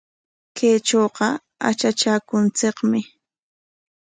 Kaytrawqa 0.57 1.27
atratraakunchikmi. 1.67 3.01